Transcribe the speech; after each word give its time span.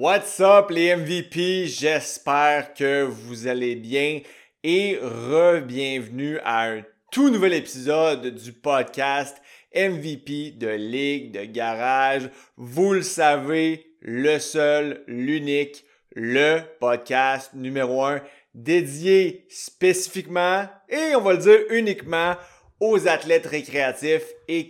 What's 0.00 0.38
up 0.38 0.70
les 0.70 0.94
MVP? 0.94 1.66
J'espère 1.66 2.72
que 2.72 3.02
vous 3.02 3.48
allez 3.48 3.74
bien 3.74 4.20
et 4.62 4.96
re-bienvenue 4.96 6.38
à 6.44 6.70
un 6.70 6.82
tout 7.10 7.30
nouvel 7.30 7.54
épisode 7.54 8.32
du 8.32 8.52
podcast 8.52 9.42
MVP 9.74 10.52
de 10.52 10.68
Ligue 10.68 11.32
de 11.32 11.44
Garage. 11.46 12.30
Vous 12.56 12.92
le 12.92 13.02
savez, 13.02 13.96
le 14.00 14.38
seul, 14.38 15.02
l'unique, 15.08 15.84
le 16.14 16.60
podcast 16.78 17.50
numéro 17.54 18.04
un 18.04 18.20
dédié 18.54 19.46
spécifiquement 19.50 20.68
et 20.88 21.16
on 21.16 21.22
va 21.22 21.32
le 21.32 21.38
dire 21.38 21.58
uniquement 21.70 22.36
aux 22.78 23.08
athlètes 23.08 23.46
récréatifs 23.46 24.32
et 24.46 24.68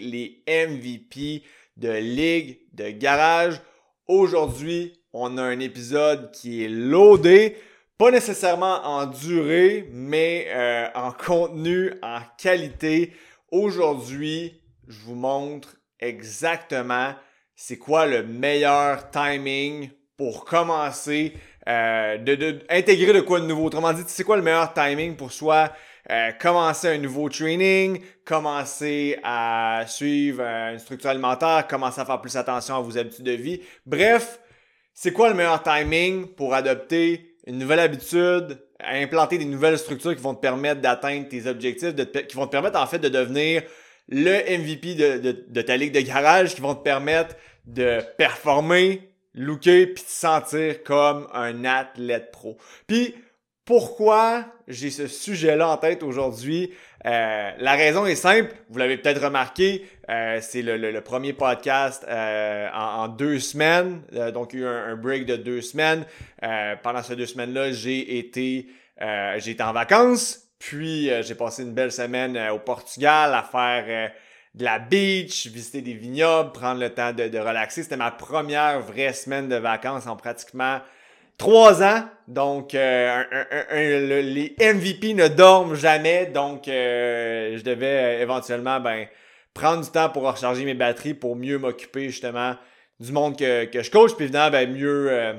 les 0.00 0.44
MVP 0.46 1.42
de 1.76 1.90
Ligue 1.90 2.60
de 2.72 2.90
Garage. 2.90 3.60
Aujourd'hui, 4.12 5.00
on 5.12 5.38
a 5.38 5.42
un 5.44 5.60
épisode 5.60 6.32
qui 6.32 6.64
est 6.64 6.68
loadé, 6.68 7.56
pas 7.96 8.10
nécessairement 8.10 8.84
en 8.84 9.06
durée, 9.06 9.88
mais 9.92 10.48
euh, 10.48 10.88
en 10.96 11.12
contenu, 11.12 11.92
en 12.02 12.18
qualité. 12.36 13.12
Aujourd'hui, 13.52 14.60
je 14.88 14.98
vous 15.02 15.14
montre 15.14 15.76
exactement 16.00 17.14
c'est 17.54 17.78
quoi 17.78 18.06
le 18.06 18.24
meilleur 18.24 19.12
timing 19.12 19.90
pour 20.16 20.44
commencer, 20.44 21.34
euh, 21.68 22.16
de, 22.18 22.60
intégrer 22.70 23.12
de 23.12 23.20
quoi 23.20 23.40
de 23.40 23.46
nouveau. 23.46 23.66
Autrement 23.66 23.92
dit, 23.92 24.02
c'est 24.06 24.24
quoi 24.24 24.36
le 24.36 24.42
meilleur 24.42 24.72
timing 24.72 25.16
pour 25.16 25.32
soit 25.32 25.72
euh, 26.10 26.32
commencer 26.32 26.88
un 26.88 26.98
nouveau 26.98 27.28
training, 27.28 28.00
commencer 28.24 29.18
à 29.22 29.84
suivre 29.86 30.42
euh, 30.42 30.72
une 30.72 30.78
structure 30.78 31.10
alimentaire, 31.10 31.66
commencer 31.68 32.00
à 32.00 32.06
faire 32.06 32.20
plus 32.20 32.36
attention 32.36 32.76
à 32.76 32.80
vos 32.80 32.96
habitudes 32.96 33.24
de 33.24 33.32
vie. 33.32 33.60
Bref, 33.84 34.40
c'est 34.94 35.12
quoi 35.12 35.28
le 35.28 35.34
meilleur 35.34 35.62
timing 35.62 36.26
pour 36.28 36.54
adopter 36.54 37.36
une 37.46 37.58
nouvelle 37.58 37.80
habitude, 37.80 38.58
implanter 38.80 39.36
des 39.36 39.44
nouvelles 39.44 39.78
structures 39.78 40.16
qui 40.16 40.22
vont 40.22 40.34
te 40.34 40.40
permettre 40.40 40.80
d'atteindre 40.80 41.28
tes 41.28 41.46
objectifs, 41.46 41.94
qui 42.28 42.36
vont 42.36 42.46
te 42.46 42.52
permettre 42.52 42.80
en 42.80 42.86
fait 42.86 42.98
de 42.98 43.08
devenir 43.08 43.62
le 44.08 44.58
MVP 44.58 44.94
de, 44.94 45.44
de 45.46 45.62
ta 45.62 45.76
ligue 45.76 45.92
de 45.92 46.00
garage, 46.00 46.54
qui 46.54 46.60
vont 46.60 46.74
te 46.74 46.82
permettre 46.82 47.36
de 47.66 48.00
performer, 48.16 49.09
looker, 49.34 49.86
puis 49.86 50.04
te 50.04 50.10
sentir 50.10 50.82
comme 50.82 51.28
un 51.32 51.64
athlète 51.64 52.30
pro. 52.32 52.56
Puis 52.86 53.14
pourquoi 53.70 54.46
j'ai 54.66 54.90
ce 54.90 55.06
sujet-là 55.06 55.68
en 55.68 55.76
tête 55.76 56.02
aujourd'hui? 56.02 56.72
Euh, 57.06 57.50
la 57.56 57.72
raison 57.76 58.04
est 58.04 58.16
simple, 58.16 58.52
vous 58.68 58.78
l'avez 58.78 58.96
peut-être 58.96 59.22
remarqué, 59.22 59.86
euh, 60.10 60.38
c'est 60.42 60.62
le, 60.62 61.00
premier 61.02 61.32
podcast 61.32 62.04
euh, 62.08 62.68
en, 62.74 63.06
deux 63.06 63.38
semaines, 63.38 64.02
donc 64.34 64.54
il 64.54 64.60
y 64.60 64.64
a 64.64 64.66
eu 64.66 64.92
un, 64.92 64.96
break 64.96 65.24
de 65.24 65.36
deux 65.36 65.60
semaines. 65.60 66.04
pendant 66.82 67.02
ces 67.04 67.14
deux 67.14 67.26
semaines-là, 67.26 67.70
j'ai 67.70 68.18
été, 68.18 68.66
j'ai 68.98 69.50
été 69.52 69.62
en 69.62 69.72
vacances, 69.72 70.48
puis 70.58 71.08
j'ai 71.22 71.36
passé 71.36 71.62
une 71.62 71.72
belle 71.72 71.92
semaine 71.92 72.36
au 72.50 72.58
Portugal 72.58 73.32
à 73.32 73.44
faire 73.44 74.10
de 74.54 74.64
la 74.64 74.78
beach, 74.78 75.46
visiter 75.46 75.80
des 75.80 75.94
vignobles, 75.94 76.52
prendre 76.52 76.80
le 76.80 76.90
temps 76.90 77.12
de, 77.12 77.28
de 77.28 77.38
relaxer. 77.38 77.82
C'était 77.82 77.96
ma 77.96 78.10
première 78.10 78.80
vraie 78.80 79.12
semaine 79.12 79.48
de 79.48 79.56
vacances 79.56 80.06
en 80.06 80.16
pratiquement 80.16 80.80
Trois 81.40 81.82
ans, 81.82 82.04
donc 82.28 82.74
euh, 82.74 83.24
les 84.20 84.54
MVP 84.60 85.14
ne 85.14 85.26
dorment 85.26 85.74
jamais, 85.74 86.26
donc 86.26 86.68
euh, 86.68 87.56
je 87.56 87.62
devais 87.62 87.86
euh, 88.18 88.22
éventuellement 88.22 88.78
ben, 88.78 89.06
prendre 89.54 89.82
du 89.82 89.90
temps 89.90 90.10
pour 90.10 90.24
recharger 90.24 90.66
mes 90.66 90.74
batteries 90.74 91.14
pour 91.14 91.36
mieux 91.36 91.56
m'occuper 91.56 92.10
justement 92.10 92.56
du 93.00 93.10
monde 93.12 93.38
que, 93.38 93.64
que 93.64 93.82
je 93.82 93.90
coach, 93.90 94.12
puis 94.16 94.24
évidemment 94.24 94.50
ben, 94.50 94.70
mieux, 94.70 95.34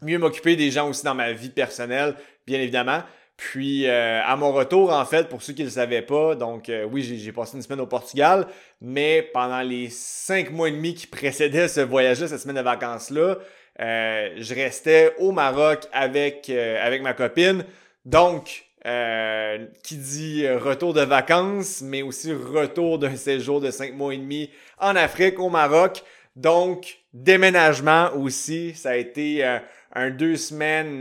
mieux 0.00 0.16
m'occuper 0.16 0.56
des 0.56 0.70
gens 0.70 0.88
aussi 0.88 1.04
dans 1.04 1.14
ma 1.14 1.32
vie 1.32 1.50
personnelle, 1.50 2.14
bien 2.46 2.58
évidemment. 2.58 3.02
Puis 3.36 3.86
à 3.86 4.34
mon 4.36 4.50
retour, 4.52 4.92
en 4.92 5.04
fait, 5.04 5.28
pour 5.28 5.42
ceux 5.42 5.52
qui 5.52 5.60
ne 5.60 5.66
le 5.66 5.72
savaient 5.72 6.02
pas, 6.02 6.34
donc 6.34 6.70
oui, 6.90 7.02
j'ai 7.02 7.32
passé 7.32 7.56
une 7.56 7.62
semaine 7.62 7.80
au 7.80 7.86
Portugal, 7.86 8.46
mais 8.80 9.28
pendant 9.32 9.60
les 9.60 9.90
cinq 9.90 10.50
mois 10.50 10.68
et 10.68 10.72
demi 10.72 10.94
qui 10.94 11.06
précédaient 11.06 11.68
ce 11.68 11.80
voyage-là, 11.82 12.28
cette 12.28 12.40
semaine 12.40 12.56
de 12.56 12.62
vacances-là, 12.62 13.36
euh, 13.80 14.30
je 14.38 14.54
restais 14.54 15.14
au 15.18 15.32
Maroc 15.32 15.86
avec, 15.92 16.48
euh, 16.48 16.84
avec 16.84 17.02
ma 17.02 17.12
copine. 17.12 17.64
Donc, 18.04 18.64
euh, 18.86 19.66
qui 19.82 19.96
dit 19.96 20.48
retour 20.48 20.94
de 20.94 21.00
vacances, 21.02 21.82
mais 21.82 22.02
aussi 22.02 22.32
retour 22.32 22.98
d'un 22.98 23.16
séjour 23.16 23.60
de 23.60 23.70
cinq 23.70 23.94
mois 23.94 24.14
et 24.14 24.18
demi 24.18 24.50
en 24.78 24.94
Afrique, 24.96 25.38
au 25.40 25.50
Maroc. 25.50 26.02
Donc, 26.36 26.98
déménagement 27.12 28.10
aussi. 28.14 28.74
Ça 28.74 28.90
a 28.90 28.96
été 28.96 29.58
un 29.96 30.10
deux 30.10 30.36
semaines 30.36 31.00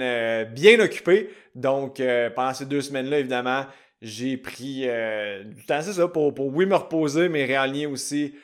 bien 0.53 0.79
occupé. 0.79 1.29
Donc, 1.53 2.01
pendant 2.35 2.53
ces 2.53 2.65
deux 2.65 2.81
semaines-là, 2.81 3.19
évidemment, 3.19 3.65
j'ai 4.01 4.37
pris 4.37 4.87
du 5.45 5.65
temps, 5.65 5.81
c'est 5.81 5.93
ça, 5.93 6.07
pour, 6.07 6.33
pour 6.33 6.47
oui 6.47 6.65
me 6.65 6.75
reposer, 6.75 7.29
mais 7.29 7.45
réaligner 7.45 7.85
aussi 7.85 8.35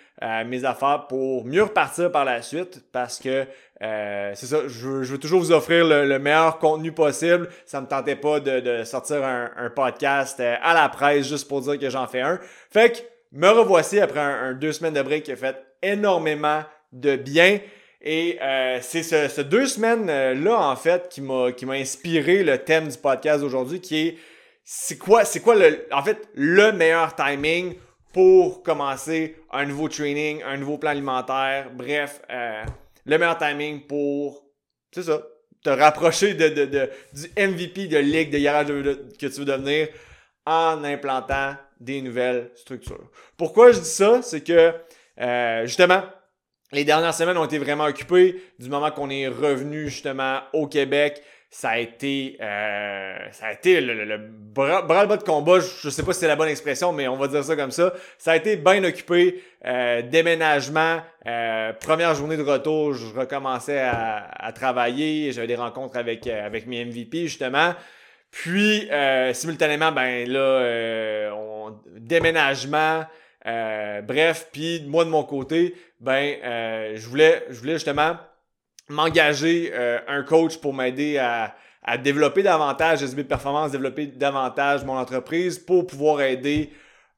mes 0.45 0.66
affaires 0.66 1.07
pour 1.07 1.45
mieux 1.45 1.63
repartir 1.63 2.11
par 2.11 2.25
la 2.25 2.41
suite 2.41 2.84
parce 2.91 3.19
que 3.19 3.47
euh, 3.81 4.31
c'est 4.35 4.45
ça, 4.45 4.67
je 4.67 4.88
veux, 4.88 5.17
toujours 5.17 5.40
vous 5.40 5.51
offrir 5.51 5.85
le, 5.85 6.19
meilleur 6.19 6.59
contenu 6.59 6.91
possible. 6.91 7.50
Ça 7.66 7.81
me 7.81 7.88
tentait 7.88 8.16
pas 8.16 8.40
de, 8.40 8.84
sortir 8.84 9.23
un, 9.23 9.69
podcast 9.75 10.40
euh, 10.40 10.56
à 10.61 10.73
la 10.73 10.88
presse 10.90 11.28
juste 11.28 11.47
pour 11.47 11.61
dire 11.61 11.79
que 11.79 11.90
j'en 11.90 12.07
fais 12.07 12.22
un. 12.22 12.40
Fait 12.69 12.91
que 12.91 12.97
me 13.31 13.50
revoici 13.50 14.00
après 14.00 14.19
un, 14.19 14.53
deux 14.53 14.72
semaines 14.72 14.94
de 14.94 15.01
break 15.01 15.23
qui 15.23 15.31
a 15.31 15.35
fait 15.35 15.57
énormément 15.81 16.61
de 16.91 17.16
bien. 17.16 17.59
Et 18.03 18.39
euh, 18.41 18.79
c'est 18.81 19.03
ce, 19.03 19.41
deux 19.41 19.67
semaines-là, 19.67 20.57
en 20.57 20.75
fait, 20.75 21.07
qui 21.09 21.22
m'a 21.22 21.51
qui 21.51 21.66
m'a 21.66 21.73
inspiré 21.73 22.44
le 22.44 22.57
thème 22.57 22.88
du 22.88 22.97
podcast 22.97 23.41
d'aujourd'hui, 23.41 23.79
qui 23.79 24.07
est 24.07 24.17
c'est 24.63 24.97
quoi, 24.97 25.25
c'est 25.25 25.41
quoi 25.41 25.56
le, 25.56 25.88
en 25.91 26.03
fait, 26.03 26.17
le 26.34 26.72
meilleur 26.72 27.16
timing 27.16 27.75
pour 28.13 28.63
commencer 28.63 29.38
un 29.51 29.66
nouveau 29.66 29.88
training, 29.88 30.41
un 30.44 30.57
nouveau 30.57 30.78
plan 30.78 30.91
alimentaire, 30.91 31.72
bref, 31.73 32.22
euh, 32.29 32.63
le 33.06 33.17
meilleur 33.17 33.38
timing 33.38 33.81
pour, 33.81 34.45
c'est 34.91 35.03
ça, 35.03 35.22
te 35.63 35.69
rapprocher 35.69 36.34
de, 36.34 36.50
de, 36.50 36.66
de, 36.66 36.90
du 37.13 37.28
MVP 37.38 37.88
de 37.88 37.97
ligue 37.97 38.31
de 38.31 38.40
garage 38.40 38.67
que 38.67 39.28
tu 39.28 39.40
veux 39.40 39.45
devenir 39.45 39.88
en 40.45 40.84
implantant 40.84 41.56
des 41.79 42.01
nouvelles 42.01 42.51
structures. 42.56 43.09
Pourquoi 43.38 43.72
je 43.72 43.79
dis 43.79 43.85
ça? 43.85 44.22
C'est 44.22 44.41
que, 44.41 44.73
euh, 45.19 45.66
justement, 45.66 46.03
les 46.71 46.85
dernières 46.85 47.13
semaines 47.13 47.37
ont 47.37 47.45
été 47.45 47.57
vraiment 47.57 47.85
occupées 47.85 48.41
du 48.59 48.69
moment 48.69 48.91
qu'on 48.91 49.09
est 49.09 49.27
revenu 49.27 49.89
justement 49.89 50.39
au 50.53 50.67
Québec 50.67 51.21
ça 51.53 51.71
a 51.71 51.79
été 51.79 52.37
euh, 52.39 53.17
ça 53.31 53.47
a 53.47 53.51
été 53.51 53.81
le, 53.81 54.05
le, 54.05 54.17
bras, 54.17 54.81
le 54.81 55.07
bas 55.07 55.17
de 55.17 55.23
combat, 55.23 55.59
je, 55.59 55.89
sais 55.89 56.01
pas 56.01 56.13
si 56.13 56.21
c'est 56.21 56.27
la 56.27 56.37
bonne 56.37 56.47
expression, 56.47 56.93
mais 56.93 57.09
on 57.09 57.17
va 57.17 57.27
dire 57.27 57.43
ça 57.43 57.57
comme 57.57 57.71
ça. 57.71 57.93
Ça 58.17 58.31
a 58.31 58.35
été 58.37 58.55
bien 58.55 58.81
occupé, 58.85 59.43
euh, 59.65 60.01
déménagement, 60.01 61.01
euh, 61.27 61.73
première 61.73 62.15
journée 62.15 62.37
de 62.37 62.41
retour, 62.41 62.93
je 62.93 63.13
recommençais 63.13 63.79
à, 63.79 64.29
à 64.33 64.53
travailler, 64.53 65.33
j'avais 65.33 65.47
des 65.47 65.55
rencontres 65.55 65.97
avec 65.97 66.25
avec 66.25 66.67
mes 66.67 66.85
MVP 66.85 67.27
justement. 67.27 67.75
Puis 68.31 68.87
simultanément, 69.33 69.91
ben 69.91 70.25
là, 70.29 71.33
on, 71.35 71.75
déménagement, 71.97 73.03
bref, 73.43 74.47
puis 74.53 74.85
moi 74.87 75.03
de 75.03 75.09
mon 75.09 75.23
côté, 75.23 75.75
ben 76.01 76.35
je 76.95 77.07
voulais 77.07 77.45
je 77.50 77.59
voulais 77.59 77.73
justement 77.73 78.17
m'engager 78.91 79.72
euh, 79.73 80.00
un 80.07 80.23
coach 80.23 80.57
pour 80.57 80.73
m'aider 80.73 81.17
à, 81.17 81.56
développer 82.03 82.44
davantage 82.44 83.01
SB 83.01 83.23
Performance, 83.23 83.72
développer 83.72 84.06
davantage 84.06 84.84
mon 84.85 84.97
entreprise 84.97 85.57
pour 85.57 85.88
pouvoir 85.88 86.22
aider 86.22 86.69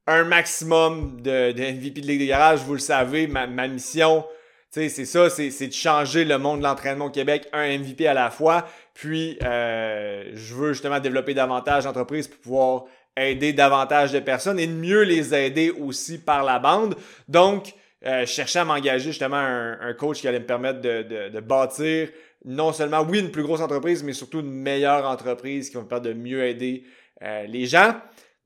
un 0.08 0.24
maximum 0.24 1.22
de, 1.22 1.52
de 1.52 1.62
MVP 1.62 2.00
de 2.00 2.08
Ligue 2.08 2.22
de 2.22 2.26
Garage. 2.28 2.60
Vous 2.62 2.74
le 2.74 2.80
savez, 2.80 3.28
ma, 3.28 3.46
mission, 3.68 4.26
c'est 4.70 4.90
ça, 4.90 5.30
c'est 5.30 5.68
de 5.68 5.74
changer 5.74 6.24
le 6.24 6.38
monde 6.38 6.60
de 6.60 6.64
l'entraînement 6.64 7.06
au 7.06 7.10
Québec, 7.10 7.50
un 7.52 7.78
MVP 7.78 8.08
à 8.08 8.14
la 8.14 8.30
fois. 8.30 8.66
Puis, 8.94 9.38
euh, 9.44 10.32
je 10.34 10.56
veux 10.56 10.72
justement 10.72 11.00
développer 11.02 11.34
davantage 11.34 11.84
d'entreprises 11.84 12.30
pour 12.30 12.40
pouvoir 12.40 12.84
aider 13.18 13.52
davantage 13.52 14.14
de 14.14 14.20
personnes 14.20 14.60
et 14.60 14.68
mieux 14.68 15.02
les 15.02 15.36
aider 15.36 15.72
aussi 15.72 16.20
par 16.20 16.44
la 16.44 16.60
bande. 16.60 16.96
Donc, 17.28 17.74
euh, 18.06 18.26
cherchais 18.26 18.60
à 18.60 18.66
m'engager 18.66 19.12
justement 19.12 19.38
un, 19.38 19.94
coach 19.94 20.20
qui 20.20 20.28
allait 20.28 20.40
me 20.40 20.46
permettre 20.46 20.82
de, 20.82 21.40
bâtir 21.40 22.10
non 22.46 22.74
seulement, 22.74 23.02
oui, 23.02 23.20
une 23.20 23.32
plus 23.32 23.44
grosse 23.44 23.62
entreprise, 23.62 24.04
mais 24.04 24.12
surtout 24.12 24.42
une 24.42 24.52
meilleure 24.52 25.06
entreprise 25.06 25.70
qui 25.70 25.76
va 25.76 25.84
me 25.84 25.88
permettre 25.88 26.10
de 26.10 26.14
mieux 26.14 26.44
aider 26.44 26.84
euh, 27.22 27.46
les 27.48 27.66
gens. 27.66 27.96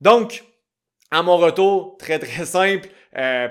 Donc, 0.00 0.44
à 1.10 1.24
mon 1.24 1.36
retour, 1.36 1.96
très 1.98 2.20
très 2.20 2.44
simple, 2.44 2.88
euh, 3.16 3.48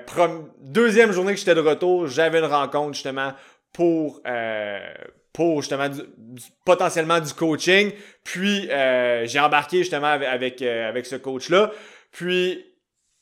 deuxième 0.62 1.12
journée 1.12 1.34
que 1.34 1.40
j'étais 1.40 1.56
de 1.56 1.60
retour, 1.60 2.08
j'avais 2.08 2.40
une 2.40 2.46
rencontre 2.46 2.94
justement 2.94 3.34
pour 3.74 4.22
pour 5.34 5.62
justement 5.62 5.90
potentiellement 6.64 7.20
du 7.20 7.34
coaching. 7.34 7.92
Puis 8.24 8.70
j'ai 9.26 9.40
embarqué 9.40 9.80
justement 9.80 10.08
avec, 10.08 10.62
avec 10.62 11.06
ce 11.06 11.18
coach-là. 11.18 11.72
Puis 12.12 12.66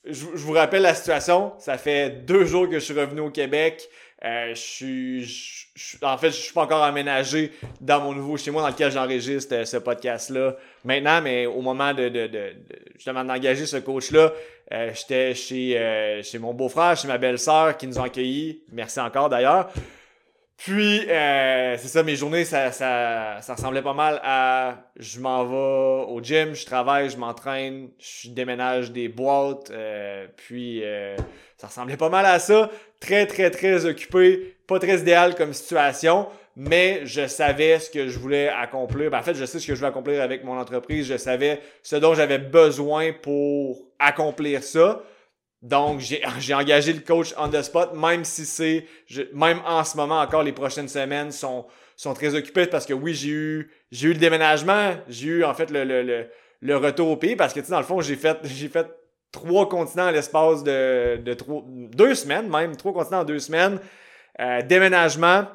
je, 0.08 0.26
vous 0.26 0.54
rappelle 0.54 0.84
la 0.84 0.94
situation. 0.94 1.54
Ça 1.60 1.78
fait 1.78 2.26
deux 2.26 2.46
jours 2.46 2.68
que 2.68 2.76
je 2.76 2.86
suis 2.86 3.00
revenu 3.00 3.22
au 3.22 3.30
Québec. 3.30 3.88
Euh, 4.24 4.56
je 4.56 4.60
suis, 4.60 6.02
en 6.02 6.18
fait, 6.18 6.32
je 6.32 6.38
suis 6.38 6.54
pas 6.54 6.64
encore 6.64 6.84
aménagé 6.84 7.52
dans 7.82 8.02
mon 8.02 8.14
nouveau 8.14 8.38
chez 8.38 8.50
moi 8.50 8.62
dans 8.62 8.70
lequel 8.70 8.92
j'enregistre 8.92 9.54
euh, 9.54 9.66
ce 9.66 9.78
podcast-là 9.78 10.56
maintenant, 10.84 11.22
mais 11.22 11.46
au 11.46 11.62
moment 11.62 11.94
de, 11.94 12.10
de, 12.10 12.28
de, 12.28 12.54
justement 12.96 13.24
d'engager 13.24 13.66
ce 13.66 13.78
coach-là, 13.78 14.32
euh, 14.72 14.92
j'étais 14.96 15.36
chez, 15.36 16.22
chez 16.24 16.40
mon 16.40 16.54
beau-frère, 16.54 16.96
chez 16.98 17.08
ma 17.08 17.18
belle-sœur 17.18 17.78
qui 17.78 17.88
nous 17.88 18.00
ont 18.00 18.04
accueillis. 18.04 18.62
Merci 18.72 19.00
encore 19.00 19.30
d'ailleurs. 19.30 19.70
Puis, 20.58 21.02
c'est 21.08 21.88
ça, 21.88 22.02
mes 22.04 22.16
journées, 22.16 22.46
ça, 22.46 22.72
ça, 22.72 23.40
ça 23.42 23.54
ressemblait 23.56 23.82
pas 23.82 23.94
mal 23.94 24.20
à 24.24 24.78
je 24.96 25.20
m'en 25.20 25.46
vais 25.46 26.12
au 26.12 26.22
gym, 26.24 26.54
je 26.54 26.66
travaille, 26.66 27.10
je 27.10 27.18
m'entraîne, 27.18 27.90
je 28.00 28.30
déménage 28.30 28.92
des 28.92 29.10
boîtes, 29.10 29.72
puis 30.38 30.82
ça 31.58 31.68
ressemblait 31.68 31.98
pas 31.98 32.10
mal 32.10 32.26
à 32.26 32.40
ça. 32.40 32.70
Très, 33.00 33.28
très, 33.28 33.52
très 33.52 33.86
occupé. 33.86 34.56
Pas 34.66 34.80
très 34.80 35.00
idéal 35.00 35.36
comme 35.36 35.54
situation, 35.54 36.28
mais 36.56 37.02
je 37.06 37.28
savais 37.28 37.78
ce 37.80 37.90
que 37.90 38.08
je 38.08 38.18
voulais 38.18 38.50
accomplir. 38.50 39.12
Ben, 39.12 39.20
en 39.20 39.24
fait, 39.24 39.36
je 39.36 39.46
sais 39.46 39.60
ce 39.60 39.68
que 39.68 39.76
je 39.76 39.82
veux 39.82 39.88
accomplir 39.88 40.22
avec 40.22 40.44
mon 40.44 40.58
entreprise. 40.58 41.06
Je 41.08 41.18
savais 41.18 41.62
ce 41.84 41.98
dont 41.98 42.16
j'avais 42.16 42.40
besoin 42.40 43.12
pour 43.14 43.84
accomplir 44.00 44.64
ça. 44.64 45.04
Donc, 45.66 46.00
j'ai 46.40 46.54
engagé 46.54 46.94
le 46.94 47.00
coach 47.00 47.34
on 47.38 47.50
the 47.50 47.62
spot, 47.64 47.96
même 47.96 48.24
si 48.24 48.46
c'est, 48.46 48.86
même 49.34 49.60
en 49.66 49.84
ce 49.84 49.98
moment 49.98 50.22
encore, 50.22 50.44
les 50.44 50.52
prochaines 50.52 50.88
semaines 50.88 51.32
sont, 51.32 51.66
sont 51.96 52.14
très 52.14 52.36
occupées 52.36 52.68
parce 52.68 52.86
que 52.86 52.94
oui, 52.94 53.16
j'ai 53.16 53.30
eu, 53.30 53.72
j'ai 53.92 54.10
eu 54.10 54.14
le 54.14 54.20
déménagement, 54.20 54.94
j'ai 55.10 55.28
eu 55.28 55.44
en 55.44 55.56
fait 55.56 55.72
le, 55.72 55.84
le, 55.84 56.04
le, 56.04 56.30
le 56.62 56.78
retour 56.78 57.10
au 57.10 57.18
pays 57.18 57.36
parce 57.36 57.52
que 57.52 57.60
tu 57.60 57.66
sais, 57.66 57.72
dans 57.72 57.80
le 57.80 57.86
fond, 57.86 58.00
j'ai 58.00 58.16
fait, 58.16 58.38
j'ai 58.44 58.68
fait 58.68 58.88
trois 59.32 59.68
continents 59.68 60.06
à 60.06 60.12
l'espace 60.12 60.64
de, 60.64 61.18
de 61.18 61.36
deux 61.96 62.14
semaines, 62.14 62.48
même 62.48 62.76
trois 62.76 62.94
continents 62.94 63.22
en 63.22 63.26
deux 63.26 63.40
semaines. 63.40 63.80
Euh, 64.40 64.62
déménagement. 64.62 65.48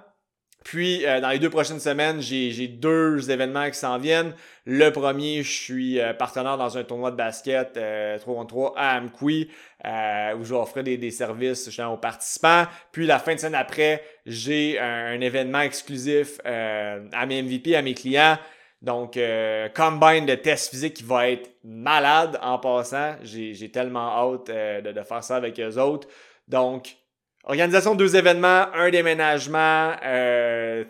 Puis, 0.64 1.06
euh, 1.06 1.20
dans 1.20 1.30
les 1.30 1.38
deux 1.38 1.48
prochaines 1.50 1.80
semaines, 1.80 2.20
j'ai 2.20 2.68
deux 2.68 3.30
événements 3.30 3.68
qui 3.70 3.78
s'en 3.78 3.98
viennent. 3.98 4.34
Le 4.66 4.90
premier, 4.90 5.42
je 5.42 5.50
suis 5.50 6.00
euh, 6.00 6.12
partenaire 6.12 6.58
dans 6.58 6.76
un 6.76 6.84
tournoi 6.84 7.10
de 7.10 7.16
basket 7.16 7.78
3 8.20 8.34
contre 8.34 8.48
3 8.48 8.74
à 8.76 8.98
Amqui, 8.98 9.48
où 9.84 10.44
je 10.44 10.74
vais 10.74 10.82
des, 10.82 10.96
des 10.98 11.10
services 11.10 11.80
aux 11.80 11.96
participants. 11.96 12.64
Puis, 12.92 13.06
la 13.06 13.18
fin 13.18 13.34
de 13.34 13.40
semaine 13.40 13.54
après, 13.54 14.02
j'ai 14.26 14.78
un, 14.78 15.06
un, 15.16 15.20
événement 15.20 15.60
exclusif 15.60 16.38
à 16.44 17.26
mes 17.26 17.42
MVP, 17.42 17.74
à 17.74 17.82
mes 17.82 17.94
clients. 17.94 18.36
Donc, 18.82 19.16
euh, 19.16 19.68
combine 19.68 20.24
de 20.24 20.34
tests 20.34 20.70
physiques 20.70 20.94
qui 20.94 21.02
va 21.02 21.28
être 21.28 21.50
malade 21.64 22.38
en 22.42 22.58
passant. 22.58 23.16
J'ai 23.22 23.70
tellement 23.70 24.08
hâte 24.08 24.48
euh, 24.48 24.80
de, 24.80 24.92
de, 24.92 25.02
faire 25.02 25.22
ça 25.22 25.36
avec 25.36 25.60
eux 25.60 25.76
autres. 25.78 26.08
Donc, 26.48 26.96
organisation 27.44 27.94
de 27.94 27.98
deux 27.98 28.16
événements, 28.16 28.66
un 28.75 28.90
déménagement, 28.90 29.92
euh, 30.04 30.84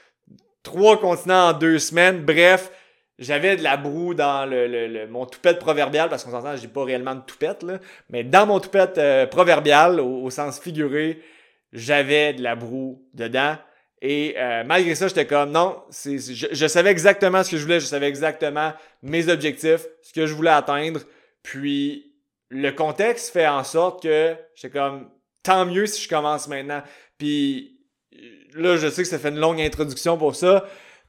trois 0.62 0.98
continents 1.00 1.48
en 1.48 1.52
deux 1.52 1.78
semaines. 1.78 2.24
Bref, 2.24 2.70
j'avais 3.18 3.56
de 3.56 3.62
la 3.62 3.76
broue 3.76 4.14
dans 4.14 4.44
le, 4.44 4.66
le, 4.66 5.06
mon 5.06 5.24
toupette 5.26 5.58
proverbial, 5.58 6.08
parce 6.08 6.24
qu'on 6.24 6.30
s'entend, 6.30 6.56
j'ai 6.56 6.68
pas 6.68 6.84
réellement 6.84 7.14
de 7.14 7.22
toupette, 7.22 7.62
là, 7.62 7.78
mais 8.10 8.24
dans 8.24 8.46
mon 8.46 8.60
toupette 8.60 8.98
euh, 8.98 9.26
proverbial, 9.26 10.00
au, 10.00 10.28
sens 10.30 10.60
figuré, 10.60 11.22
j'avais 11.72 12.34
de 12.34 12.42
la 12.42 12.56
broue 12.56 13.02
dedans. 13.14 13.56
Et 14.02 14.34
euh, 14.36 14.62
malgré 14.64 14.94
ça, 14.94 15.08
j'étais 15.08 15.26
comme 15.26 15.50
non, 15.50 15.82
c'est, 15.88 16.18
je, 16.18 16.66
savais 16.66 16.90
exactement 16.90 17.42
ce 17.42 17.52
que 17.52 17.56
je 17.56 17.62
voulais, 17.62 17.80
je 17.80 17.86
savais 17.86 18.08
exactement 18.08 18.74
mes 19.02 19.28
objectifs, 19.30 19.86
ce 20.02 20.12
que 20.12 20.26
je 20.26 20.34
voulais 20.34 20.50
atteindre. 20.50 21.00
Puis 21.42 22.12
le 22.50 22.70
contexte 22.72 23.32
fait 23.32 23.48
en 23.48 23.64
sorte 23.64 24.02
que 24.02 24.36
j'étais 24.54 24.78
comme 24.78 25.08
tant 25.46 25.64
mieux 25.64 25.86
si 25.86 26.02
je 26.02 26.08
commence 26.08 26.48
maintenant. 26.48 26.82
Puis 27.18 27.78
là, 28.54 28.76
je 28.76 28.88
sais 28.88 29.02
que 29.02 29.08
ça 29.08 29.18
fait 29.18 29.28
une 29.28 29.38
longue 29.38 29.60
introduction 29.60 30.18
pour 30.18 30.34
ça, 30.34 30.64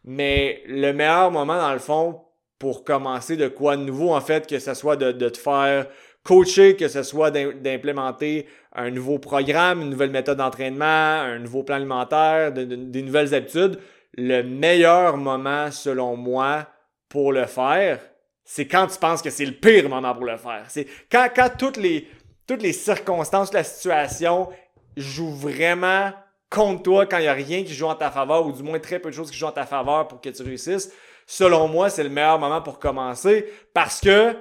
mais 0.05 0.61
le 0.67 0.93
meilleur 0.93 1.31
moment 1.31 1.57
dans 1.57 1.73
le 1.73 1.79
fond 1.79 2.21
pour 2.59 2.83
commencer 2.83 3.37
de 3.37 3.47
quoi 3.47 3.77
de 3.77 3.83
nouveau, 3.83 4.13
en 4.13 4.21
fait, 4.21 4.47
que 4.47 4.59
ce 4.59 4.73
soit 4.73 4.95
de, 4.95 5.11
te 5.11 5.37
faire 5.37 5.87
coacher, 6.23 6.75
que 6.75 6.87
ce 6.87 7.03
soit 7.03 7.31
d'implémenter 7.31 8.47
un 8.73 8.91
nouveau 8.91 9.19
programme, 9.19 9.81
une 9.81 9.89
nouvelle 9.89 10.11
méthode 10.11 10.37
d'entraînement, 10.37 10.85
un 10.85 11.39
nouveau 11.39 11.63
plan 11.63 11.77
alimentaire, 11.77 12.51
des 12.51 13.01
nouvelles 13.01 13.33
habitudes, 13.33 13.79
le 14.13 14.41
meilleur 14.41 15.17
moment, 15.17 15.71
selon 15.71 16.15
moi, 16.15 16.67
pour 17.09 17.31
le 17.31 17.45
faire, 17.45 17.99
c'est 18.43 18.65
quand 18.65 18.87
tu 18.87 18.97
penses 18.97 19.21
que 19.21 19.29
c'est 19.29 19.45
le 19.45 19.51
pire 19.51 19.89
moment 19.89 20.13
pour 20.15 20.25
le 20.25 20.37
faire. 20.37 20.63
C'est 20.69 20.87
quand 21.11 21.29
toutes, 21.57 21.77
les, 21.77 22.07
toutes 22.47 22.61
les 22.61 22.73
circonstances, 22.73 23.53
la 23.53 23.63
situation 23.63 24.49
joue 24.95 25.31
vraiment 25.31 26.11
contre 26.49 26.83
toi, 26.83 27.05
quand 27.05 27.17
il 27.17 27.23
n'y 27.23 27.27
a 27.27 27.33
rien 27.33 27.63
qui 27.63 27.73
joue 27.73 27.87
en 27.87 27.95
ta 27.95 28.09
faveur, 28.09 28.47
ou 28.47 28.51
du 28.53 28.63
moins 28.63 28.79
très 28.79 28.99
peu 28.99 29.09
de 29.09 29.15
choses 29.15 29.29
qui 29.29 29.37
jouent 29.37 29.47
en 29.47 29.51
ta 29.51 29.65
faveur 29.65 30.07
pour 30.07 30.21
que 30.21 30.29
tu 30.29 30.41
réussisses, 30.43 30.91
selon 31.25 31.67
moi, 31.67 31.89
c'est 31.89 32.03
le 32.03 32.09
meilleur 32.09 32.39
moment 32.39 32.61
pour 32.61 32.79
commencer 32.79 33.45
parce 33.73 33.99
que, 33.99 34.35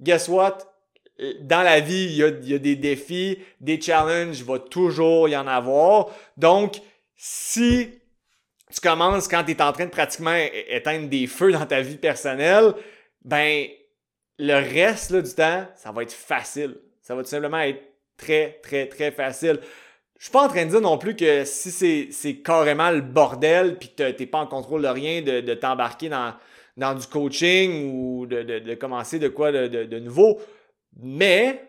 guess 0.00 0.28
what? 0.28 0.58
dans 1.40 1.62
la 1.62 1.80
vie, 1.80 2.04
il 2.04 2.16
y, 2.16 2.54
a, 2.54 2.58
des 2.58 2.76
défis, 2.76 3.38
des 3.60 3.80
challenges, 3.80 4.40
il 4.40 4.44
va 4.44 4.58
toujours 4.58 5.28
y 5.28 5.36
en 5.36 5.46
avoir. 5.46 6.10
Donc, 6.36 6.76
si 7.16 7.88
tu 8.72 8.80
commences 8.80 9.28
quand 9.28 9.44
tu 9.44 9.52
es 9.52 9.62
en 9.62 9.72
train 9.72 9.84
de 9.84 9.90
pratiquement 9.90 10.34
éteindre 10.68 11.08
des 11.08 11.26
feux 11.26 11.52
dans 11.52 11.66
ta 11.66 11.80
vie 11.80 11.98
personnelle, 11.98 12.74
ben, 13.24 13.66
le 14.38 14.54
reste 14.54 15.14
du 15.14 15.34
temps, 15.34 15.66
ça 15.76 15.92
va 15.92 16.02
être 16.02 16.12
facile. 16.12 16.76
Ça 17.02 17.14
va 17.14 17.22
tout 17.22 17.28
simplement 17.28 17.58
être 17.58 17.82
très, 18.16 18.60
très, 18.62 18.86
très 18.86 19.10
facile. 19.10 19.60
Je 20.18 20.24
suis 20.24 20.32
pas 20.32 20.44
en 20.44 20.48
train 20.48 20.64
de 20.64 20.70
dire 20.70 20.80
non 20.80 20.98
plus 20.98 21.16
que 21.16 21.44
si 21.44 22.08
c'est 22.12 22.36
carrément 22.36 22.90
le 22.90 23.00
bordel 23.00 23.76
puis 23.78 23.92
que 23.94 24.10
t'es 24.12 24.26
pas 24.26 24.38
en 24.38 24.46
contrôle 24.46 24.82
de 24.82 24.88
rien, 24.88 25.20
de, 25.20 25.54
t'embarquer 25.54 26.08
dans, 26.08 26.34
dans 26.76 26.94
du 26.94 27.06
coaching 27.06 27.92
ou 27.92 28.26
de, 28.26 28.74
commencer 28.74 29.18
de 29.18 29.28
quoi 29.28 29.52
de 29.52 29.98
nouveau. 29.98 30.40
Mais, 31.00 31.60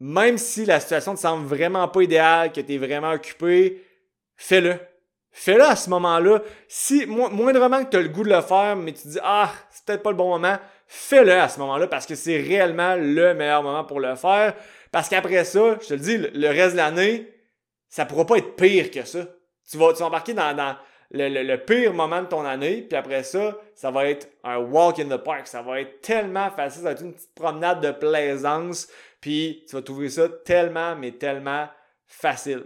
même 0.00 0.38
si 0.38 0.64
la 0.64 0.80
situation 0.80 1.14
te 1.14 1.20
semble 1.20 1.46
vraiment 1.46 1.88
pas 1.88 2.02
idéale, 2.02 2.52
que 2.52 2.60
tu 2.60 2.74
es 2.74 2.78
vraiment 2.78 3.12
occupé, 3.12 3.82
fais-le. 4.36 4.78
Fais-le 5.30 5.62
à 5.62 5.76
ce 5.76 5.90
moment-là. 5.90 6.42
Si, 6.66 7.06
moindrement 7.06 7.84
que 7.84 7.90
tu 7.90 7.96
as 7.96 8.02
le 8.02 8.08
goût 8.08 8.24
de 8.24 8.30
le 8.30 8.40
faire, 8.40 8.76
mais 8.76 8.92
tu 8.92 9.08
dis, 9.08 9.18
ah, 9.22 9.52
c'est 9.70 9.84
peut-être 9.84 10.02
pas 10.02 10.10
le 10.10 10.16
bon 10.16 10.30
moment, 10.30 10.58
fais-le 10.88 11.32
à 11.32 11.48
ce 11.48 11.60
moment-là 11.60 11.86
parce 11.86 12.06
que 12.06 12.14
c'est 12.14 12.38
réellement 12.38 12.96
le 12.96 13.34
meilleur 13.34 13.62
moment 13.62 13.84
pour 13.84 14.00
le 14.00 14.16
faire. 14.16 14.54
Parce 14.90 15.08
qu'après 15.08 15.44
ça, 15.44 15.78
je 15.80 15.86
te 15.86 15.94
le 15.94 16.00
dis, 16.00 16.16
le 16.16 16.48
reste 16.48 16.72
de 16.72 16.78
l'année, 16.78 17.28
ça 17.88 18.06
pourra 18.06 18.26
pas 18.26 18.38
être 18.38 18.56
pire 18.56 18.90
que 18.90 19.04
ça. 19.04 19.26
Tu 19.70 19.76
vas, 19.76 19.92
tu 19.92 20.00
vas 20.00 20.06
embarquer 20.06 20.32
dans, 20.32 20.56
dans 20.56 20.76
le, 21.10 21.56
pire 21.56 21.92
moment 21.92 22.22
de 22.22 22.26
ton 22.26 22.44
année, 22.44 22.82
puis 22.82 22.96
après 22.96 23.22
ça, 23.22 23.58
ça 23.74 23.90
va 23.90 24.08
être 24.08 24.28
un 24.44 24.58
walk 24.58 24.98
in 24.98 25.08
the 25.08 25.22
park. 25.22 25.46
Ça 25.46 25.62
va 25.62 25.80
être 25.80 26.00
tellement 26.00 26.50
facile, 26.50 26.82
ça 26.82 26.88
va 26.88 26.92
être 26.92 27.02
une 27.02 27.14
petite 27.14 27.34
promenade 27.34 27.82
de 27.82 27.90
plaisance, 27.90 28.88
puis 29.20 29.64
tu 29.68 29.76
vas 29.76 29.82
trouver 29.82 30.08
ça 30.08 30.28
tellement, 30.44 30.96
mais 30.96 31.12
tellement 31.12 31.68
facile. 32.06 32.64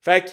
Fait 0.00 0.24
que 0.24 0.30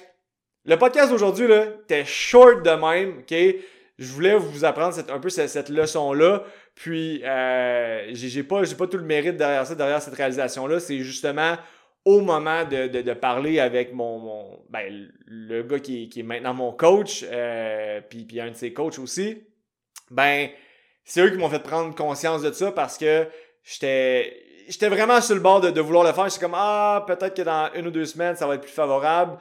le 0.65 0.77
podcast 0.77 1.09
d'aujourd'hui, 1.09 1.47
là, 1.47 1.65
t'es 1.87 2.05
short 2.05 2.63
de 2.63 2.69
même, 2.69 3.19
ok? 3.19 3.61
Je 3.97 4.11
voulais 4.13 4.35
vous 4.35 4.65
apprendre 4.65 4.95
un 5.09 5.19
peu 5.19 5.29
cette, 5.29 5.69
leçon-là, 5.69 6.43
puis 6.75 7.21
euh, 7.23 8.09
j'ai 8.13 8.43
pas, 8.43 8.61
pas 8.77 8.87
tout 8.87 8.97
le 8.97 9.03
mérite 9.03 9.37
derrière 9.37 9.65
ça, 9.65 9.75
derrière 9.75 10.01
cette 10.01 10.15
réalisation-là. 10.15 10.79
C'est 10.79 10.99
justement 10.99 11.57
au 12.05 12.21
moment 12.21 12.65
de, 12.65 12.87
de, 12.87 13.13
parler 13.13 13.59
avec 13.59 13.93
mon, 13.93 14.17
mon 14.17 14.65
ben, 14.69 15.11
le 15.27 15.61
gars 15.61 15.79
qui, 15.79 16.09
qui, 16.09 16.21
est 16.21 16.23
maintenant 16.23 16.53
mon 16.53 16.71
coach, 16.71 17.23
euh, 17.29 18.01
puis, 18.09 18.25
puis 18.25 18.39
un 18.41 18.49
de 18.49 18.55
ses 18.55 18.73
coachs 18.73 18.97
aussi, 18.97 19.43
ben 20.09 20.49
c'est 21.03 21.21
eux 21.21 21.29
qui 21.29 21.37
m'ont 21.37 21.49
fait 21.49 21.61
prendre 21.61 21.93
conscience 21.93 22.41
de 22.41 22.51
ça 22.51 22.71
parce 22.71 22.97
que 22.97 23.27
j'étais 23.63 24.35
j'étais 24.67 24.89
vraiment 24.89 25.21
sur 25.21 25.35
le 25.35 25.41
bord 25.41 25.61
de, 25.61 25.69
de 25.69 25.81
vouloir 25.81 26.03
le 26.03 26.13
faire. 26.13 26.27
J'étais 26.29 26.41
comme 26.41 26.55
ah 26.55 27.03
peut-être 27.05 27.35
que 27.35 27.41
dans 27.43 27.69
une 27.75 27.87
ou 27.87 27.91
deux 27.91 28.05
semaines 28.05 28.35
ça 28.35 28.47
va 28.47 28.55
être 28.55 28.61
plus 28.61 28.71
favorable. 28.71 29.37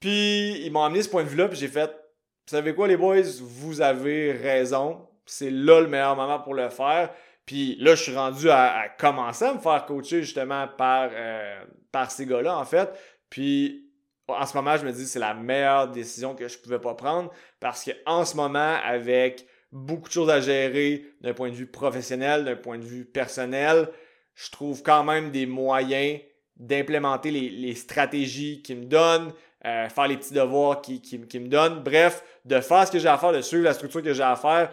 Puis 0.00 0.62
ils 0.64 0.70
m'ont 0.70 0.82
amené 0.82 1.02
ce 1.02 1.08
point 1.08 1.22
de 1.22 1.28
vue 1.28 1.36
là, 1.36 1.48
puis 1.48 1.58
j'ai 1.58 1.68
fait 1.68 1.90
vous 1.90 2.56
savez 2.56 2.74
quoi 2.74 2.88
les 2.88 2.96
boys, 2.96 3.22
vous 3.40 3.80
avez 3.80 4.32
raison. 4.32 5.06
C'est 5.26 5.50
là 5.50 5.80
le 5.80 5.86
meilleur 5.86 6.16
moment 6.16 6.40
pour 6.40 6.54
le 6.54 6.68
faire. 6.68 7.10
Puis 7.46 7.76
là, 7.80 7.94
je 7.94 8.02
suis 8.02 8.14
rendu 8.14 8.50
à, 8.50 8.88
commencer 8.98 9.44
à 9.44 9.54
me 9.54 9.58
faire 9.58 9.84
coacher 9.86 10.22
justement 10.22 10.68
par, 10.68 11.10
euh, 11.12 11.64
par 11.90 12.10
ces 12.10 12.26
gars-là, 12.26 12.56
en 12.56 12.64
fait. 12.64 12.90
Puis 13.28 13.90
en 14.28 14.46
ce 14.46 14.56
moment, 14.56 14.76
je 14.76 14.86
me 14.86 14.92
dis 14.92 15.02
que 15.02 15.08
c'est 15.08 15.18
la 15.18 15.34
meilleure 15.34 15.88
décision 15.88 16.34
que 16.34 16.48
je 16.48 16.58
pouvais 16.58 16.78
pas 16.78 16.94
prendre 16.94 17.30
parce 17.58 17.84
qu'en 17.84 18.24
ce 18.24 18.36
moment, 18.36 18.76
avec 18.84 19.46
beaucoup 19.72 20.08
de 20.08 20.12
choses 20.12 20.30
à 20.30 20.40
gérer 20.40 21.06
d'un 21.20 21.34
point 21.34 21.50
de 21.50 21.54
vue 21.54 21.66
professionnel, 21.66 22.44
d'un 22.44 22.56
point 22.56 22.78
de 22.78 22.84
vue 22.84 23.04
personnel, 23.04 23.88
je 24.34 24.50
trouve 24.50 24.82
quand 24.82 25.04
même 25.04 25.30
des 25.30 25.46
moyens 25.46 26.20
d'implémenter 26.56 27.30
les, 27.30 27.74
stratégies 27.74 28.62
qui 28.62 28.74
me 28.74 28.84
donnent, 28.84 29.32
euh, 29.64 29.88
faire 29.88 30.08
les 30.08 30.16
petits 30.16 30.34
devoirs 30.34 30.82
qui, 30.82 31.00
qui, 31.00 31.20
qui 31.20 31.38
me 31.38 31.48
donnent, 31.48 31.82
bref, 31.82 32.22
de 32.44 32.60
faire 32.60 32.86
ce 32.86 32.92
que 32.92 32.98
j'ai 32.98 33.08
à 33.08 33.16
faire, 33.16 33.32
de 33.32 33.40
suivre 33.40 33.64
la 33.64 33.74
structure 33.74 34.02
que 34.02 34.12
j'ai 34.12 34.22
à 34.22 34.36
faire. 34.36 34.70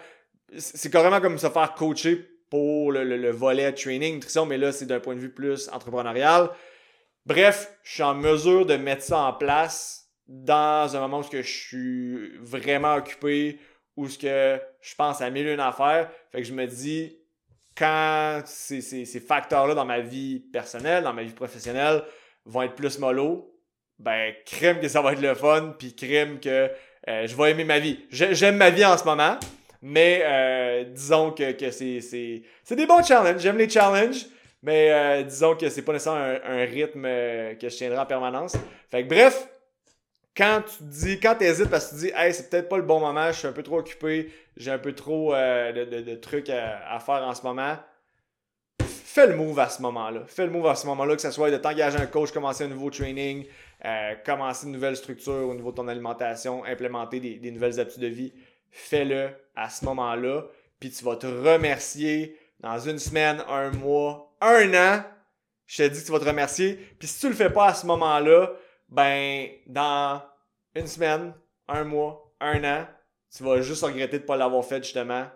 C'est 0.58 0.92
carrément 0.92 1.20
comme 1.20 1.38
se 1.38 1.50
faire 1.50 1.74
coacher 1.74 2.26
pour 2.50 2.92
le, 2.92 3.30
volet 3.32 3.74
training, 3.74 4.16
nutrition, 4.16 4.46
mais 4.46 4.58
là, 4.58 4.72
c'est 4.72 4.86
d'un 4.86 5.00
point 5.00 5.16
de 5.16 5.20
vue 5.20 5.34
plus 5.34 5.70
entrepreneurial. 5.70 6.50
Bref, 7.26 7.74
je 7.84 7.96
suis 7.96 8.04
en 8.04 8.16
mesure 8.16 8.66
de 8.66 8.78
mettre 8.78 9.04
ça 9.04 9.20
en 9.20 9.34
place 9.34 10.10
dans 10.28 10.96
un 10.96 11.00
moment 11.00 11.20
où 11.20 11.24
je 11.32 11.42
suis 11.42 12.38
vraiment 12.40 12.96
occupé, 12.96 13.60
où 13.96 14.08
ce 14.08 14.18
que 14.18 14.62
je 14.82 14.96
pense 14.96 15.22
à 15.22 15.30
mille 15.30 15.48
une 15.48 15.60
affaires. 15.60 16.10
Fait 16.32 16.42
que 16.42 16.48
je 16.48 16.54
me 16.54 16.66
dis, 16.66 17.18
quand 17.76 18.42
ces, 18.46 18.82
ces, 18.82 19.20
facteurs-là 19.20 19.76
dans 19.76 19.86
ma 19.86 20.00
vie 20.00 20.40
personnelle, 20.40 21.04
dans 21.04 21.14
ma 21.14 21.24
vie 21.24 21.34
professionnelle, 21.34 22.04
vont 22.46 22.62
être 22.62 22.76
plus 22.76 22.98
mollo, 23.00 23.54
ben, 24.00 24.34
crème 24.46 24.80
que 24.80 24.88
ça 24.88 25.02
va 25.02 25.14
être 25.14 25.22
le 25.22 25.36
fun, 25.36 25.76
puis 25.78 25.96
crème 25.96 26.40
que 26.40 26.72
euh, 27.10 27.28
je 27.28 27.36
vais 27.36 27.52
aimer 27.52 27.64
ma 27.64 27.80
vie. 27.80 28.06
J'aime 28.10 28.58
ma 28.58 28.70
vie 28.70 28.86
en 28.86 28.98
ce 28.98 29.04
moment, 29.04 29.38
mais 29.82 30.22
euh, 30.24 30.84
disons 30.86 31.32
que, 31.32 31.52
que 31.52 31.72
c'est 31.72 32.76
des 32.76 32.86
bons 32.86 33.04
challenges. 33.04 33.42
J'aime 33.42 33.58
les 33.58 33.70
challenges, 33.70 34.26
mais 34.62 34.92
euh, 34.92 35.24
disons 35.24 35.56
que 35.56 35.70
c'est 35.70 35.82
pas 35.82 35.94
nécessairement 35.94 36.40
un, 36.44 36.66
rythme 36.66 37.04
que 37.04 37.70
je 37.70 37.76
tiendrai 37.76 38.00
en 38.00 38.06
permanence. 38.06 38.56
Fait 38.90 39.04
que 39.04 39.10
bref, 39.10 39.48
quand 40.36 40.62
tu 40.66 40.84
dis, 40.84 41.20
quand 41.20 41.42
hésites 41.42 41.70
parce 41.70 41.88
que 41.88 41.96
tu 41.96 42.02
dis, 42.02 42.12
hey, 42.16 42.34
c'est 42.34 42.50
peut-être 42.50 42.70
pas 42.70 42.78
le 42.78 42.84
bon 42.84 43.00
moment, 43.00 43.28
je 43.32 43.40
suis 43.40 43.48
un 43.48 43.54
peu 43.54 43.64
trop 43.64 43.80
occupé, 43.80 44.32
j'ai 44.56 44.72
un 44.72 44.80
peu 44.80 44.94
trop 44.94 45.34
de, 45.34 46.16
trucs 46.16 46.50
à, 46.50 47.00
faire 47.00 47.24
en 47.24 47.34
ce 47.34 47.42
moment, 47.44 47.76
fais 49.18 49.26
le 49.26 49.36
move 49.36 49.58
à 49.60 49.70
ce 49.70 49.82
moment-là. 49.82 50.22
Fais 50.28 50.46
le 50.46 50.52
move 50.52 50.68
à 50.68 50.76
ce 50.76 50.86
moment-là, 50.88 51.16
que 51.16 51.22
ce 51.22 51.32
soit 51.32 51.50
de 51.50 51.58
t'engager 51.58 51.98
un 51.98 52.06
coach, 52.06 52.32
commencer 52.32 52.66
un 52.66 52.68
nouveau 52.68 52.92
training, 52.92 53.48
euh, 53.86 54.16
commencer 54.26 54.66
une 54.66 54.74
nouvelle 54.74 54.96
structure 54.96 55.48
au 55.48 55.54
niveau 55.54 55.70
de 55.70 55.76
ton 55.76 55.88
alimentation, 55.88 56.66
implémenter 56.66 57.20
des, 57.20 57.52
nouvelles 57.52 57.80
habitudes 57.80 58.02
de 58.02 58.08
vie, 58.08 58.34
fais-le 58.72 59.30
à 59.56 59.70
ce 59.70 59.86
moment-là. 59.86 60.44
Puis 60.80 60.92
tu 60.92 61.04
vas 61.04 61.16
te 61.16 61.28
remercier 61.28 62.38
dans 62.60 62.80
une 62.80 63.00
semaine, 63.00 63.44
un 63.48 63.72
mois, 63.72 64.36
un 64.42 64.74
an. 64.74 65.04
Je 65.66 65.84
te 65.84 65.88
dis 65.90 66.02
que 66.02 66.06
tu 66.06 66.12
vas 66.12 66.20
te 66.20 66.26
remercier. 66.26 66.76
Puis 67.00 67.08
si 67.08 67.20
tu 67.20 67.30
le 67.30 67.36
fais 67.36 67.50
pas 67.50 67.68
à 67.68 67.74
ce 67.74 67.86
moment-là, 67.86 68.52
ben 68.90 69.50
dans 69.66 70.22
une 70.76 70.88
semaine, 70.88 71.34
un 71.68 71.84
mois, 71.84 72.34
un 72.40 72.64
an, 72.64 72.88
tu 73.36 73.44
vas 73.44 73.62
juste 73.62 73.84
regretter 73.84 74.18
de 74.18 74.24
ne 74.24 74.28
pas 74.28 74.38
l'avoir 74.38 74.64
fait 74.64 74.84
justement 74.84 75.28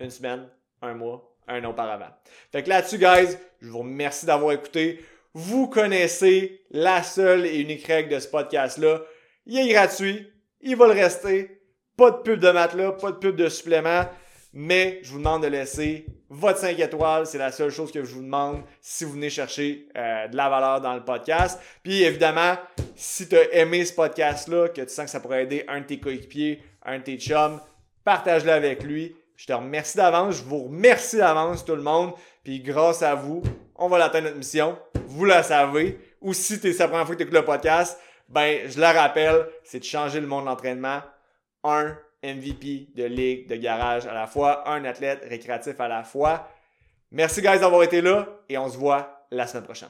une 0.00 0.10
semaine, 0.10 0.48
un 0.80 0.94
mois, 0.94 1.36
un 1.46 1.64
an 1.64 1.70
auparavant. 1.70 2.10
Fait 2.52 2.62
que 2.62 2.68
là-dessus, 2.68 2.98
guys, 2.98 3.36
je 3.60 3.68
vous 3.68 3.80
remercie 3.80 4.26
d'avoir 4.26 4.52
écouté. 4.52 5.04
Vous 5.34 5.68
connaissez 5.68 6.64
la 6.70 7.02
seule 7.02 7.46
et 7.46 7.60
unique 7.60 7.86
règle 7.86 8.14
de 8.14 8.20
ce 8.20 8.28
podcast-là. 8.28 9.02
Il 9.46 9.58
est 9.58 9.72
gratuit. 9.72 10.32
Il 10.60 10.76
va 10.76 10.86
le 10.86 10.94
rester. 10.94 11.57
Pas 11.98 12.12
de 12.12 12.18
pub 12.18 12.38
de 12.38 12.52
matelas, 12.52 12.92
pas 12.92 13.10
de 13.10 13.16
pub 13.16 13.34
de 13.34 13.48
supplément. 13.48 14.04
Mais 14.52 15.00
je 15.02 15.10
vous 15.10 15.18
demande 15.18 15.42
de 15.42 15.48
laisser 15.48 16.06
votre 16.30 16.60
5 16.60 16.78
étoiles. 16.78 17.26
C'est 17.26 17.38
la 17.38 17.50
seule 17.50 17.72
chose 17.72 17.90
que 17.90 18.04
je 18.04 18.14
vous 18.14 18.22
demande 18.22 18.62
si 18.80 19.04
vous 19.04 19.14
venez 19.14 19.30
chercher 19.30 19.88
euh, 19.96 20.28
de 20.28 20.36
la 20.36 20.48
valeur 20.48 20.80
dans 20.80 20.94
le 20.94 21.04
podcast. 21.04 21.58
Puis 21.82 22.04
évidemment, 22.04 22.54
si 22.94 23.28
tu 23.28 23.36
as 23.36 23.52
aimé 23.52 23.84
ce 23.84 23.92
podcast-là, 23.94 24.68
que 24.68 24.80
tu 24.82 24.90
sens 24.90 25.06
que 25.06 25.10
ça 25.10 25.18
pourrait 25.18 25.42
aider 25.42 25.64
un 25.66 25.80
de 25.80 25.86
tes 25.86 25.98
coéquipiers, 25.98 26.62
un 26.84 26.98
de 26.98 27.02
tes 27.02 27.18
chums, 27.18 27.60
partage-le 28.04 28.52
avec 28.52 28.84
lui. 28.84 29.16
Je 29.34 29.46
te 29.46 29.52
remercie 29.52 29.96
d'avance. 29.96 30.36
Je 30.36 30.44
vous 30.44 30.66
remercie 30.66 31.16
d'avance 31.16 31.64
tout 31.64 31.74
le 31.74 31.82
monde. 31.82 32.12
Puis 32.44 32.60
grâce 32.60 33.02
à 33.02 33.16
vous, 33.16 33.42
on 33.74 33.88
va 33.88 33.98
l'atteindre 33.98 34.26
notre 34.26 34.38
mission. 34.38 34.78
Vous 35.08 35.24
la 35.24 35.42
savez. 35.42 35.98
Ou 36.20 36.32
si 36.32 36.60
c'est 36.62 36.78
la 36.78 36.86
première 36.86 37.06
fois 37.06 37.16
que 37.16 37.22
tu 37.22 37.28
écoutes 37.28 37.40
le 37.40 37.44
podcast, 37.44 37.98
ben, 38.28 38.70
je 38.70 38.78
la 38.78 38.92
rappelle, 38.92 39.48
c'est 39.64 39.80
de 39.80 39.84
changer 39.84 40.20
le 40.20 40.28
monde 40.28 40.44
de 40.44 40.50
l'entraînement. 40.50 41.00
Un 41.70 41.96
MVP 42.24 42.88
de 42.96 43.04
ligue, 43.04 43.48
de 43.48 43.56
garage 43.56 44.06
à 44.06 44.14
la 44.14 44.26
fois, 44.26 44.68
un 44.68 44.84
athlète 44.84 45.24
récréatif 45.28 45.78
à 45.78 45.86
la 45.86 46.02
fois. 46.02 46.48
Merci 47.12 47.40
guys 47.40 47.60
d'avoir 47.60 47.82
été 47.82 48.00
là 48.00 48.26
et 48.48 48.58
on 48.58 48.68
se 48.68 48.76
voit 48.76 49.26
la 49.30 49.46
semaine 49.46 49.64
prochaine. 49.64 49.86